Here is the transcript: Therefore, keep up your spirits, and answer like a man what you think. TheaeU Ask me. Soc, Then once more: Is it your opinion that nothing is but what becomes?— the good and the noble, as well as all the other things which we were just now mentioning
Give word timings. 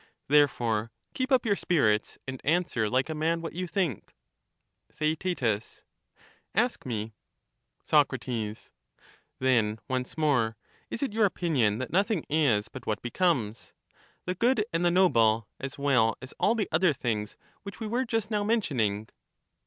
Therefore, 0.27 0.91
keep 1.13 1.31
up 1.31 1.45
your 1.45 1.55
spirits, 1.55 2.17
and 2.27 2.41
answer 2.43 2.89
like 2.89 3.07
a 3.07 3.13
man 3.13 3.39
what 3.39 3.53
you 3.53 3.67
think. 3.67 4.15
TheaeU 4.91 5.83
Ask 6.55 6.87
me. 6.87 7.13
Soc, 7.83 8.09
Then 9.37 9.77
once 9.87 10.17
more: 10.17 10.57
Is 10.89 11.03
it 11.03 11.13
your 11.13 11.25
opinion 11.25 11.77
that 11.77 11.91
nothing 11.93 12.25
is 12.31 12.67
but 12.67 12.87
what 12.87 13.03
becomes?— 13.03 13.73
the 14.25 14.33
good 14.33 14.65
and 14.73 14.83
the 14.83 14.89
noble, 14.89 15.47
as 15.59 15.77
well 15.77 16.17
as 16.19 16.33
all 16.39 16.55
the 16.55 16.67
other 16.71 16.93
things 16.95 17.37
which 17.61 17.79
we 17.79 17.85
were 17.85 18.03
just 18.03 18.31
now 18.31 18.43
mentioning 18.43 19.07